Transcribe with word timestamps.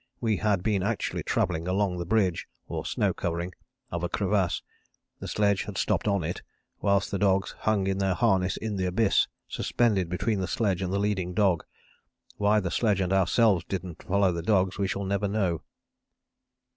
We 0.19 0.37
had 0.37 0.63
been 0.63 0.81
actually 0.81 1.21
travelling 1.21 1.67
along 1.67 1.99
the 1.99 2.07
bridge 2.07 2.47
[or 2.67 2.87
snow 2.87 3.13
covering] 3.13 3.53
of 3.91 4.01
a 4.03 4.09
crevasse, 4.09 4.63
the 5.19 5.27
sledge 5.27 5.65
had 5.65 5.77
stopped 5.77 6.07
on 6.07 6.23
it, 6.23 6.41
whilst 6.81 7.11
the 7.11 7.19
dogs 7.19 7.53
hung 7.59 7.85
in 7.85 7.99
their 7.99 8.15
harness 8.15 8.57
in 8.57 8.77
the 8.77 8.85
abyss, 8.87 9.27
suspended 9.47 10.09
between 10.09 10.39
the 10.39 10.47
sledge 10.47 10.81
and 10.81 10.91
the 10.91 10.97
leading 10.97 11.35
dog. 11.35 11.65
Why 12.37 12.59
the 12.59 12.71
sledge 12.71 12.99
and 12.99 13.13
ourselves 13.13 13.63
didn't 13.69 14.01
follow 14.01 14.31
the 14.31 14.41
dogs 14.41 14.79
we 14.79 14.87
shall 14.87 15.05
never 15.05 15.27
know." 15.27 15.61